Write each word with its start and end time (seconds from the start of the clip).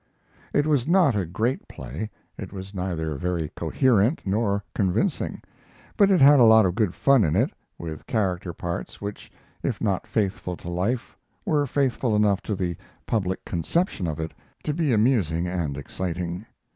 It 0.51 0.65
was 0.65 0.87
not 0.87 1.15
a 1.15 1.27
great 1.27 1.67
play. 1.67 2.09
It 2.35 2.51
was 2.51 2.73
neither 2.73 3.13
very 3.13 3.49
coherent 3.55 4.21
nor 4.25 4.63
convincing, 4.73 5.43
but 5.95 6.09
it 6.09 6.19
had 6.19 6.39
a 6.39 6.43
lot 6.43 6.65
of 6.65 6.73
good 6.73 6.95
fun 6.95 7.23
in 7.23 7.35
it, 7.35 7.51
with 7.77 8.07
character 8.07 8.51
parts 8.51 8.99
which, 8.99 9.31
if 9.61 9.79
not 9.79 10.07
faithful 10.07 10.57
to 10.57 10.69
life, 10.69 11.15
were 11.45 11.67
faithful 11.67 12.15
enough 12.15 12.41
to 12.41 12.55
the 12.55 12.75
public 13.05 13.45
conception 13.45 14.07
of 14.07 14.19
it 14.19 14.33
to 14.63 14.73
be 14.73 14.91
amusing 14.91 15.45
and 15.45 15.77
exciting. 15.77 16.47